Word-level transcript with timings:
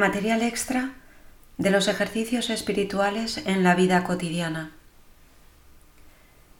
Material 0.00 0.40
extra 0.40 0.94
de 1.58 1.68
los 1.68 1.86
ejercicios 1.86 2.48
espirituales 2.48 3.36
en 3.44 3.62
la 3.62 3.74
vida 3.74 4.02
cotidiana. 4.02 4.72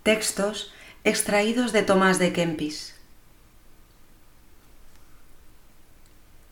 Textos 0.03 0.74
extraídos 1.04 1.72
de 1.72 1.82
Tomás 1.82 2.18
de 2.18 2.34
Kempis. 2.34 2.96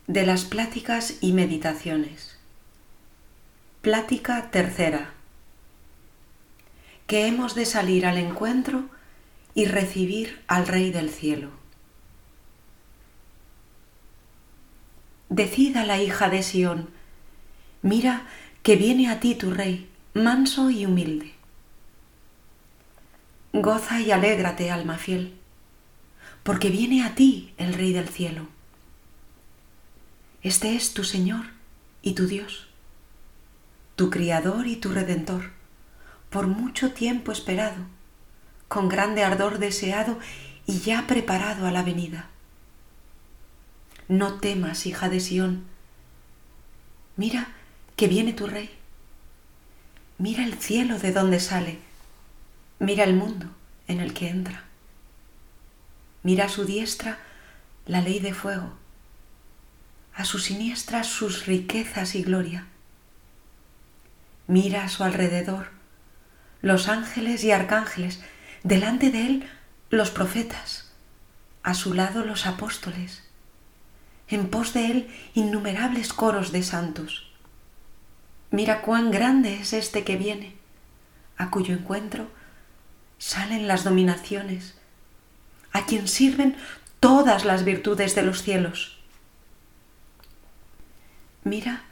De 0.06 0.24
las 0.24 0.46
pláticas 0.46 1.19
y 1.21 1.35
meditaciones. 1.35 2.39
Plática 3.82 4.50
tercera. 4.50 5.12
Que 7.07 7.27
hemos 7.27 7.55
de 7.55 7.66
salir 7.66 8.07
al 8.07 8.16
encuentro 8.16 8.89
y 9.52 9.66
recibir 9.66 10.43
al 10.46 10.66
Rey 10.66 10.91
del 10.91 11.11
Cielo. 11.11 11.50
Decida 15.31 15.85
la 15.85 16.01
hija 16.01 16.31
de 16.31 16.43
Sión, 16.43 16.89
mira 17.82 18.27
que 18.63 18.77
viene 18.77 19.11
a 19.11 19.21
ti 19.21 19.35
tu 19.35 19.50
rey, 19.50 19.91
manso 20.14 20.71
y 20.71 20.86
humilde. 20.86 21.35
Goza 23.53 24.00
y 24.00 24.11
alégrate, 24.11 24.71
alma 24.71 24.96
fiel, 24.96 25.35
porque 26.43 26.71
viene 26.71 27.05
a 27.05 27.14
ti 27.14 27.53
el 27.59 27.75
Rey 27.75 27.93
del 27.93 28.09
cielo. 28.09 28.46
Este 30.43 30.77
es 30.77 30.95
tu 30.95 31.05
Señor 31.05 31.47
y 32.00 32.12
tu 32.12 32.27
Dios, 32.27 32.69
tu 33.97 34.08
Criador 34.11 34.67
y 34.67 34.77
tu 34.77 34.92
Redentor, 34.92 35.50
por 36.31 36.47
mucho 36.47 36.92
tiempo 36.92 37.33
esperado, 37.33 37.84
con 38.69 38.89
grande 38.89 39.25
ardor 39.25 39.58
deseado 39.58 40.19
y 40.67 40.78
ya 40.81 41.06
preparado 41.06 41.67
a 41.67 41.70
la 41.70 41.83
venida. 41.83 42.31
No 44.08 44.41
temas, 44.41 44.86
hija 44.86 45.11
de 45.11 45.20
Sión. 45.20 45.67
Mira 47.16 47.48
que 47.94 48.08
viene 48.08 48.33
tu 48.33 48.47
rey. 48.47 48.70
Mira 50.16 50.44
el 50.44 50.55
cielo 50.55 50.98
de 50.98 51.12
donde 51.12 51.41
sale. 51.41 51.78
Mira 52.78 53.05
el 53.05 53.14
mundo 53.14 53.48
en 53.86 54.00
el 54.00 54.14
que 54.14 54.30
entra. 54.30 54.64
Mira 56.22 56.46
a 56.46 56.48
su 56.48 56.64
diestra 56.64 57.18
la 57.84 58.00
ley 58.00 58.18
de 58.18 58.33
fuego, 58.33 58.72
a 60.14 60.24
su 60.24 60.38
siniestra 60.38 61.05
sus 61.05 61.44
riquezas 61.44 62.14
y 62.14 62.22
gloria. 62.22 62.66
Mira 64.46 64.84
a 64.84 64.88
su 64.88 65.05
alrededor 65.05 65.68
los 66.62 66.88
ángeles 66.88 67.44
y 67.44 67.52
arcángeles, 67.52 68.20
delante 68.64 69.11
de 69.11 69.27
él 69.27 69.50
los 69.90 70.11
profetas, 70.11 70.90
a 71.62 71.74
su 71.74 71.94
lado 71.94 72.24
los 72.24 72.46
apóstoles 72.46 73.27
en 74.28 74.48
pos 74.48 74.72
de 74.74 74.90
él 74.90 75.08
innumerables 75.34 76.12
coros 76.12 76.52
de 76.52 76.62
santos. 76.62 77.30
Mira 78.50 78.82
cuán 78.82 79.10
grande 79.10 79.54
es 79.60 79.72
este 79.72 80.04
que 80.04 80.16
viene, 80.16 80.54
a 81.36 81.50
cuyo 81.50 81.74
encuentro 81.74 82.28
salen 83.18 83.68
las 83.68 83.84
dominaciones, 83.84 84.74
a 85.72 85.84
quien 85.86 86.08
sirven 86.08 86.56
todas 87.00 87.44
las 87.44 87.64
virtudes 87.64 88.14
de 88.14 88.22
los 88.22 88.42
cielos. 88.42 88.98
Mira 91.44 91.82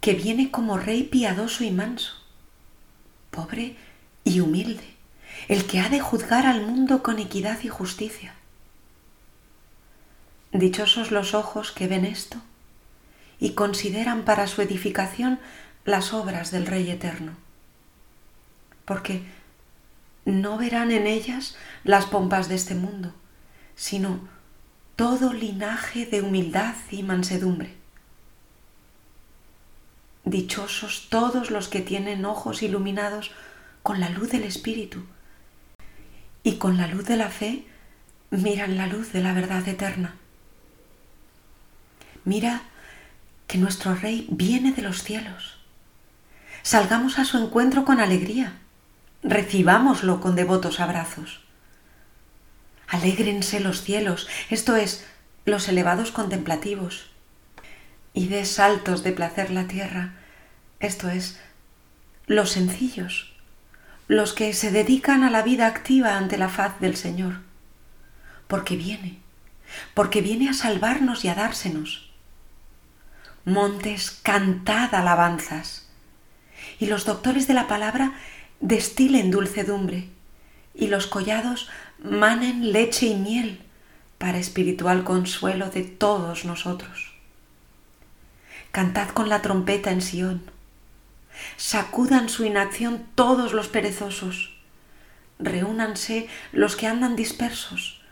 que 0.00 0.14
viene 0.14 0.50
como 0.50 0.78
rey 0.78 1.02
piadoso 1.04 1.64
y 1.64 1.70
manso, 1.70 2.12
pobre 3.30 3.76
y 4.24 4.40
humilde, 4.40 4.94
el 5.48 5.66
que 5.66 5.80
ha 5.80 5.88
de 5.88 6.00
juzgar 6.00 6.46
al 6.46 6.66
mundo 6.66 7.02
con 7.02 7.18
equidad 7.18 7.58
y 7.62 7.68
justicia. 7.68 8.34
Dichosos 10.52 11.10
los 11.10 11.34
ojos 11.34 11.72
que 11.72 11.88
ven 11.88 12.06
esto 12.06 12.38
y 13.38 13.50
consideran 13.50 14.24
para 14.24 14.46
su 14.46 14.62
edificación 14.62 15.38
las 15.84 16.14
obras 16.14 16.50
del 16.50 16.66
Rey 16.66 16.90
Eterno, 16.90 17.32
porque 18.84 19.22
no 20.24 20.56
verán 20.56 20.90
en 20.90 21.06
ellas 21.06 21.56
las 21.84 22.06
pompas 22.06 22.48
de 22.48 22.54
este 22.54 22.74
mundo, 22.74 23.14
sino 23.76 24.20
todo 24.96 25.32
linaje 25.32 26.06
de 26.06 26.22
humildad 26.22 26.74
y 26.90 27.02
mansedumbre. 27.02 27.74
Dichosos 30.24 31.08
todos 31.10 31.50
los 31.50 31.68
que 31.68 31.80
tienen 31.80 32.24
ojos 32.24 32.62
iluminados 32.62 33.32
con 33.82 34.00
la 34.00 34.08
luz 34.08 34.30
del 34.30 34.44
Espíritu 34.44 35.04
y 36.42 36.56
con 36.56 36.76
la 36.78 36.86
luz 36.86 37.04
de 37.04 37.16
la 37.16 37.28
fe 37.28 37.66
miran 38.30 38.76
la 38.76 38.86
luz 38.86 39.12
de 39.12 39.20
la 39.20 39.32
verdad 39.34 39.66
eterna. 39.68 40.16
Mira 42.28 42.60
que 43.46 43.56
nuestro 43.56 43.94
Rey 43.94 44.26
viene 44.30 44.72
de 44.72 44.82
los 44.82 45.02
cielos. 45.02 45.56
Salgamos 46.62 47.18
a 47.18 47.24
su 47.24 47.38
encuentro 47.38 47.86
con 47.86 48.00
alegría. 48.00 48.52
Recibámoslo 49.22 50.20
con 50.20 50.36
devotos 50.36 50.78
abrazos. 50.78 51.40
Alégrense 52.86 53.60
los 53.60 53.80
cielos, 53.80 54.28
esto 54.50 54.76
es, 54.76 55.06
los 55.46 55.68
elevados 55.68 56.10
contemplativos. 56.10 57.08
Y 58.12 58.28
de 58.28 58.44
saltos 58.44 59.02
de 59.02 59.12
placer 59.12 59.50
la 59.50 59.66
tierra, 59.66 60.12
esto 60.80 61.08
es, 61.08 61.40
los 62.26 62.50
sencillos, 62.50 63.32
los 64.06 64.34
que 64.34 64.52
se 64.52 64.70
dedican 64.70 65.24
a 65.24 65.30
la 65.30 65.40
vida 65.40 65.66
activa 65.66 66.18
ante 66.18 66.36
la 66.36 66.50
faz 66.50 66.78
del 66.78 66.94
Señor. 66.94 67.40
Porque 68.48 68.76
viene, 68.76 69.18
porque 69.94 70.20
viene 70.20 70.50
a 70.50 70.52
salvarnos 70.52 71.24
y 71.24 71.28
a 71.28 71.34
dársenos 71.34 72.07
montes, 73.48 74.10
cantad 74.10 74.94
alabanzas. 74.94 75.88
Y 76.78 76.86
los 76.86 77.04
doctores 77.04 77.48
de 77.48 77.54
la 77.54 77.66
palabra 77.66 78.12
destilen 78.60 79.30
dulcedumbre, 79.30 80.08
y 80.74 80.86
los 80.86 81.06
collados 81.06 81.68
manen 81.98 82.72
leche 82.72 83.06
y 83.06 83.14
miel 83.16 83.60
para 84.18 84.38
espiritual 84.38 85.04
consuelo 85.04 85.70
de 85.70 85.82
todos 85.82 86.44
nosotros. 86.44 87.14
Cantad 88.70 89.08
con 89.08 89.28
la 89.28 89.42
trompeta 89.42 89.90
en 89.90 90.02
Sión. 90.02 90.42
Sacudan 91.56 92.28
su 92.28 92.44
inacción 92.44 93.06
todos 93.14 93.52
los 93.52 93.68
perezosos. 93.68 94.56
Reúnanse 95.38 96.28
los 96.52 96.76
que 96.76 96.86
andan 96.86 97.16
dispersos. 97.16 98.02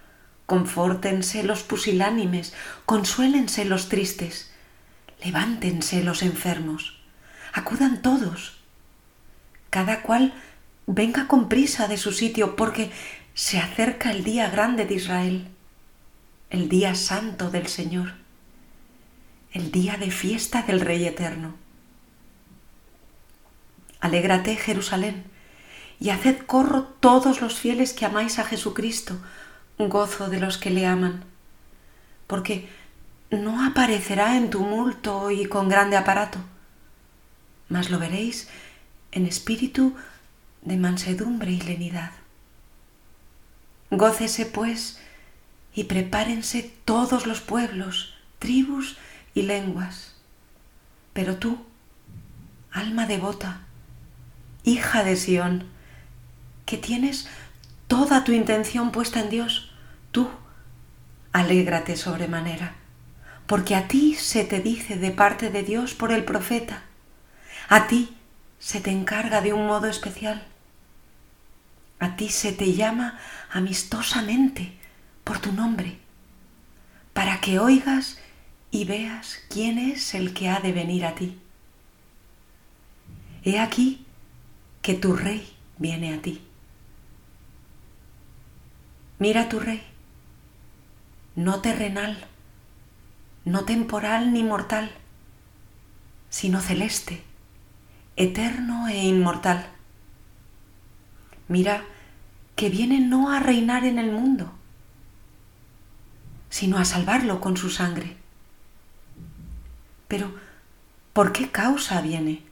Confórtense 0.47 1.43
los 1.43 1.65
pusilánimes, 1.65 2.55
consuélense 2.85 3.65
los 3.65 3.89
tristes 3.89 4.53
levántense 5.23 6.03
los 6.03 6.23
enfermos, 6.23 6.99
acudan 7.53 8.03
todos, 8.03 8.59
cada 9.71 10.03
cual 10.03 10.35
venga 10.87 11.27
con 11.27 11.49
prisa 11.49 11.89
de 11.89 11.97
su 11.97 12.13
sitio, 12.13 12.57
porque 12.57 12.91
se 13.35 13.59
acerca 13.59 14.11
el 14.11 14.25
día 14.25 14.49
grande 14.51 14.87
de 14.87 14.95
Israel, 14.95 15.49
el 16.51 16.69
día 16.69 16.95
santo 16.95 17.51
del 17.51 17.67
Señor, 17.67 18.15
el 19.53 19.71
día 19.71 19.97
de 19.97 20.11
fiesta 20.11 20.63
del 20.63 20.81
Rey 20.81 21.07
Eterno. 21.07 21.55
Alégrate, 24.01 24.57
Jerusalén, 24.57 25.25
y 25.99 26.11
haced 26.11 26.39
corro 26.47 26.85
todos 26.85 27.41
los 27.41 27.59
fieles 27.59 27.93
que 27.93 28.05
amáis 28.05 28.39
a 28.39 28.45
Jesucristo, 28.45 29.19
gozo 29.79 30.29
de 30.29 30.41
los 30.41 30.59
que 30.59 30.71
le 30.71 30.87
aman, 30.87 31.25
porque 32.27 32.69
no 33.31 33.65
aparecerá 33.65 34.37
en 34.37 34.51
tumulto 34.51 35.31
y 35.31 35.47
con 35.47 35.69
grande 35.69 35.97
aparato, 35.97 36.39
mas 37.69 37.91
lo 37.91 37.99
veréis 37.99 38.49
en 39.13 39.27
espíritu 39.27 39.97
de 40.63 40.77
mansedumbre 40.77 41.51
y 41.51 41.61
lenidad. 41.61 42.13
Gócese, 43.91 44.47
pues, 44.47 45.01
y 45.75 45.85
prepárense 45.85 46.73
todos 46.85 47.27
los 47.27 47.41
pueblos, 47.41 48.15
tribus 48.39 48.97
y 49.35 49.43
lenguas. 49.43 50.15
Pero 51.13 51.37
tú, 51.37 51.65
alma 52.71 53.07
devota, 53.07 53.61
hija 54.65 55.03
de 55.03 55.17
Sión, 55.17 55.65
que 56.65 56.77
tienes 56.77 57.29
toda 57.87 58.25
tu 58.25 58.33
intención 58.33 58.91
puesta 58.93 59.21
en 59.21 59.31
Dios, 59.31 59.73
tú, 60.11 60.29
alégrate 61.33 61.97
sobremanera 61.97 62.75
porque 63.47 63.75
a 63.75 63.89
ti 63.89 64.15
se 64.15 64.45
te 64.45 64.61
dice 64.61 64.97
de 64.97 65.11
parte 65.11 65.51
de 65.51 65.63
Dios 65.63 65.95
por 65.95 66.13
el 66.13 66.25
profeta, 66.25 66.83
a 67.69 67.87
ti 67.87 68.17
se 68.59 68.81
te 68.81 68.91
encarga 68.91 69.41
de 69.41 69.53
un 69.53 69.67
modo 69.67 69.87
especial, 69.87 70.45
a 71.99 72.17
ti 72.17 72.29
se 72.29 72.53
te 72.53 72.75
llama 72.75 73.19
amistosamente 73.51 74.73
por 75.25 75.39
tu 75.39 75.53
nombre, 75.53 75.99
para 77.13 77.41
que 77.41 77.59
oigas 77.59 78.19
y 78.71 78.85
veas 78.85 79.41
quién 79.49 79.79
es 79.79 80.15
el 80.15 80.35
que 80.35 80.49
ha 80.49 80.61
de 80.61 80.73
venir 80.73 81.05
a 81.07 81.15
ti. 81.15 81.39
He 83.45 83.61
aquí 83.61 84.05
que 84.83 84.95
tu 84.95 85.15
rey 85.15 85.57
viene 85.79 86.15
a 86.15 86.21
ti. 86.21 86.43
Mira 89.19 89.49
tu 89.49 89.61
rey, 89.61 89.83
no 91.37 91.61
terrenal, 91.61 92.27
no 93.47 93.65
temporal 93.65 94.33
ni 94.33 94.43
mortal, 94.43 94.91
sino 96.29 96.61
celeste, 96.61 97.23
eterno 98.17 98.89
e 98.89 99.07
inmortal. 99.07 99.69
Mira 101.47 101.85
que 102.57 102.69
viene 102.69 102.99
no 102.99 103.31
a 103.31 103.39
reinar 103.39 103.85
en 103.85 104.01
el 104.01 104.11
mundo, 104.11 104.53
sino 106.51 106.77
a 106.79 106.85
salvarlo 106.85 107.41
con 107.41 107.57
su 107.57 107.71
sangre. 107.71 108.17
Pero, 110.09 110.35
¿por 111.13 111.33
qué 111.33 111.49
causa 111.49 112.01
viene? 112.01 112.43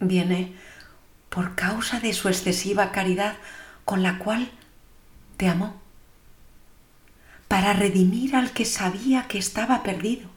Viene 0.00 0.54
por 1.30 1.54
causa 1.54 1.98
de 1.98 2.12
su 2.12 2.28
excesiva 2.28 2.92
caridad 2.92 3.36
con 3.86 4.02
la 4.02 4.18
cual 4.18 4.50
te 5.38 5.48
amó, 5.48 5.80
para 7.48 7.72
redimir 7.72 8.34
al 8.36 8.52
que 8.52 8.64
sabía 8.64 9.28
que 9.28 9.38
estaba 9.38 9.82
perdido. 9.82 10.28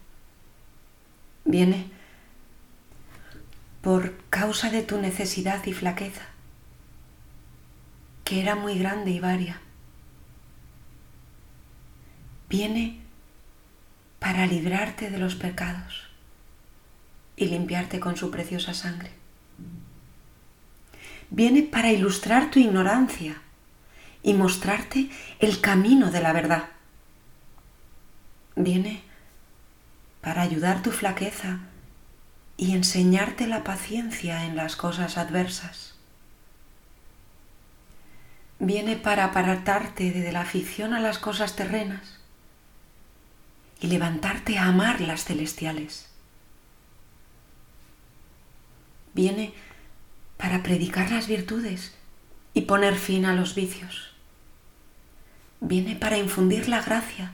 Viene 1.46 1.88
por 3.82 4.16
causa 4.30 4.70
de 4.70 4.84
tu 4.84 5.00
necesidad 5.00 5.66
y 5.66 5.74
flaqueza, 5.74 6.26
que 8.24 8.42
era 8.42 8.56
muy 8.56 8.78
grande 8.78 9.12
y 9.12 9.20
varia. 9.20 9.60
Viene 12.50 13.00
para 14.20 14.46
librarte 14.46 15.10
de 15.10 15.18
los 15.18 15.36
pecados 15.36 16.10
y 17.36 17.46
limpiarte 17.46 18.00
con 18.00 18.18
su 18.18 18.30
preciosa 18.32 18.74
sangre. 18.74 19.12
Viene 21.30 21.64
para 21.64 21.92
ilustrar 21.92 22.52
tu 22.52 22.60
ignorancia 22.60 23.42
y 24.24 24.34
mostrarte 24.34 25.10
el 25.40 25.62
camino 25.62 26.12
de 26.12 26.22
la 26.22 26.34
verdad. 26.34 26.70
Viene 28.62 29.02
para 30.20 30.42
ayudar 30.42 30.84
tu 30.84 30.92
flaqueza 30.92 31.60
y 32.58 32.74
enseñarte 32.74 33.48
la 33.48 33.64
paciencia 33.64 34.44
en 34.44 34.58
las 34.58 34.76
cosas 34.76 35.18
adversas. 35.18 35.96
Viene 38.60 38.98
para 38.98 39.24
apartarte 39.24 40.12
de 40.12 40.32
la 40.34 40.42
afición 40.42 40.94
a 40.94 41.00
las 41.00 41.20
cosas 41.20 41.56
terrenas 41.56 42.20
y 43.80 43.88
levantarte 43.88 44.58
a 44.58 44.66
amar 44.66 45.00
las 45.00 45.24
celestiales. 45.24 46.10
Viene 49.14 49.54
para 50.36 50.64
predicar 50.64 51.12
las 51.12 51.30
virtudes 51.30 51.96
y 52.54 52.64
poner 52.64 52.96
fin 52.96 53.26
a 53.26 53.34
los 53.34 53.56
vicios. 53.56 54.12
Viene 55.62 55.96
para 55.96 56.18
infundir 56.18 56.68
la 56.68 56.82
gracia 56.82 57.32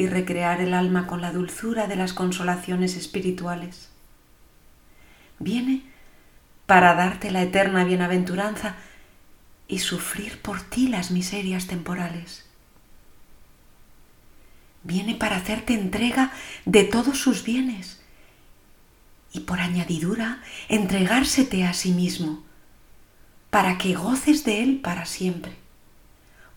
y 0.00 0.06
recrear 0.06 0.62
el 0.62 0.72
alma 0.72 1.06
con 1.06 1.20
la 1.20 1.30
dulzura 1.30 1.86
de 1.86 1.94
las 1.94 2.14
consolaciones 2.14 2.96
espirituales. 2.96 3.90
Viene 5.38 5.82
para 6.64 6.94
darte 6.94 7.30
la 7.30 7.42
eterna 7.42 7.84
bienaventuranza 7.84 8.76
y 9.68 9.80
sufrir 9.80 10.40
por 10.40 10.62
ti 10.62 10.88
las 10.88 11.10
miserias 11.10 11.66
temporales. 11.66 12.46
Viene 14.84 15.16
para 15.16 15.36
hacerte 15.36 15.74
entrega 15.74 16.32
de 16.64 16.84
todos 16.84 17.18
sus 17.18 17.44
bienes 17.44 18.00
y 19.34 19.40
por 19.40 19.60
añadidura 19.60 20.42
entregársete 20.70 21.64
a 21.64 21.74
sí 21.74 21.92
mismo, 21.92 22.42
para 23.50 23.76
que 23.76 23.92
goces 23.92 24.44
de 24.44 24.62
él 24.62 24.80
para 24.82 25.04
siempre. 25.04 25.52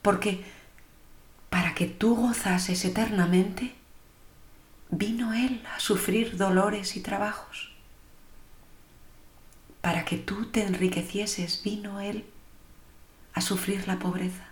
Porque 0.01 0.45
para 1.53 1.75
que 1.75 1.85
tú 1.85 2.15
gozases 2.15 2.83
eternamente, 2.83 3.75
vino 4.89 5.33
Él 5.33 5.63
a 5.75 5.79
sufrir 5.79 6.35
dolores 6.35 6.95
y 6.95 6.99
trabajos. 6.99 7.71
Para 9.79 10.03
que 10.03 10.17
tú 10.17 10.47
te 10.47 10.63
enriquecieses, 10.63 11.61
vino 11.63 11.99
Él 11.99 12.25
a 13.35 13.41
sufrir 13.41 13.87
la 13.87 13.99
pobreza. 13.99 14.45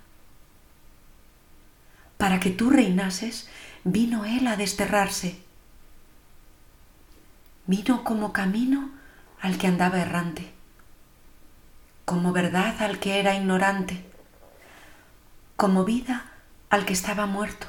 Para 2.17 2.39
que 2.39 2.51
tú 2.51 2.69
reinases, 2.69 3.49
vino 3.83 4.23
Él 4.23 4.45
a 4.45 4.55
desterrarse. 4.55 5.41
Vino 7.65 8.03
como 8.03 8.31
camino 8.31 8.91
al 9.39 9.57
que 9.57 9.65
andaba 9.65 9.99
errante, 9.99 10.51
como 12.05 12.31
verdad 12.31 12.79
al 12.83 12.99
que 12.99 13.19
era 13.19 13.33
ignorante, 13.35 14.05
como 15.55 15.83
vida 15.83 16.30
al 16.71 16.85
que 16.85 16.93
estaba 16.93 17.25
muerto, 17.25 17.67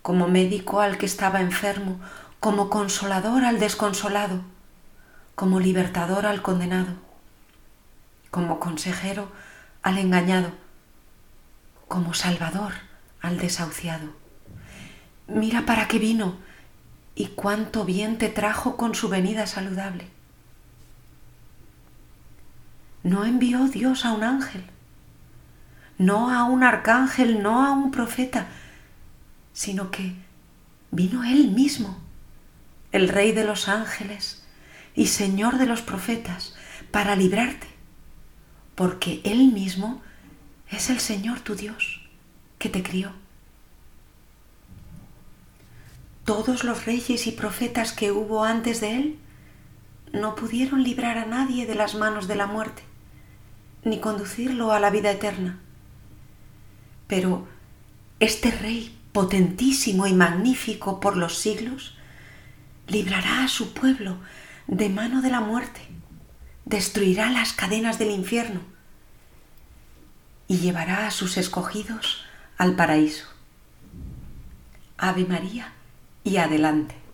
como 0.00 0.28
médico 0.28 0.80
al 0.80 0.98
que 0.98 1.04
estaba 1.04 1.40
enfermo, 1.40 2.00
como 2.38 2.70
consolador 2.70 3.44
al 3.44 3.58
desconsolado, 3.58 4.42
como 5.34 5.58
libertador 5.58 6.26
al 6.26 6.42
condenado, 6.42 6.94
como 8.30 8.60
consejero 8.60 9.32
al 9.82 9.98
engañado, 9.98 10.52
como 11.88 12.14
salvador 12.14 12.72
al 13.20 13.36
desahuciado. 13.38 14.14
Mira 15.26 15.66
para 15.66 15.88
qué 15.88 15.98
vino 15.98 16.36
y 17.16 17.26
cuánto 17.26 17.84
bien 17.84 18.16
te 18.16 18.28
trajo 18.28 18.76
con 18.76 18.94
su 18.94 19.08
venida 19.08 19.48
saludable. 19.48 20.08
No 23.02 23.24
envió 23.24 23.66
Dios 23.66 24.04
a 24.04 24.12
un 24.12 24.22
ángel, 24.22 24.70
no 25.98 26.30
a 26.30 26.44
un 26.44 26.62
arcángel, 26.62 27.42
no 27.42 27.64
a 27.64 27.72
un 27.72 27.90
profeta, 27.90 28.48
sino 29.52 29.90
que 29.90 30.14
vino 30.90 31.24
Él 31.24 31.50
mismo, 31.50 31.98
el 32.92 33.08
Rey 33.08 33.32
de 33.32 33.44
los 33.44 33.68
ángeles 33.68 34.44
y 34.94 35.06
Señor 35.06 35.58
de 35.58 35.66
los 35.66 35.82
profetas, 35.82 36.54
para 36.90 37.16
librarte, 37.16 37.66
porque 38.74 39.20
Él 39.24 39.52
mismo 39.52 40.02
es 40.70 40.90
el 40.90 41.00
Señor 41.00 41.40
tu 41.40 41.54
Dios, 41.54 42.02
que 42.58 42.68
te 42.68 42.82
crió. 42.82 43.12
Todos 46.24 46.64
los 46.64 46.84
reyes 46.84 47.26
y 47.26 47.32
profetas 47.32 47.92
que 47.92 48.10
hubo 48.10 48.44
antes 48.44 48.80
de 48.80 48.96
Él 48.96 49.18
no 50.12 50.34
pudieron 50.34 50.82
librar 50.82 51.18
a 51.18 51.26
nadie 51.26 51.66
de 51.66 51.74
las 51.74 51.94
manos 51.94 52.26
de 52.26 52.34
la 52.34 52.46
muerte, 52.46 52.82
ni 53.84 54.00
conducirlo 54.00 54.72
a 54.72 54.80
la 54.80 54.90
vida 54.90 55.10
eterna 55.10 55.60
pero 57.06 57.46
este 58.20 58.50
Rey 58.50 58.96
potentísimo 59.16 60.06
y 60.06 60.12
magnífico 60.12 61.00
por 61.00 61.16
los 61.16 61.38
siglos, 61.38 61.94
librará 62.86 63.44
a 63.44 63.48
su 63.48 63.72
pueblo 63.72 64.18
de 64.66 64.90
mano 64.90 65.22
de 65.22 65.30
la 65.30 65.40
muerte, 65.40 65.80
destruirá 66.66 67.30
las 67.30 67.54
cadenas 67.54 67.98
del 67.98 68.10
infierno 68.10 68.60
y 70.48 70.58
llevará 70.58 71.06
a 71.06 71.10
sus 71.10 71.38
escogidos 71.38 72.26
al 72.58 72.76
paraíso. 72.76 73.26
Ave 74.98 75.24
María 75.24 75.72
y 76.22 76.36
adelante. 76.36 77.05